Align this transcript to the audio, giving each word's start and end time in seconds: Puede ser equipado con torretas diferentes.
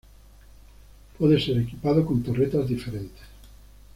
Puede 1.19 1.39
ser 1.39 1.59
equipado 1.59 2.03
con 2.03 2.23
torretas 2.23 2.67
diferentes. 2.67 3.21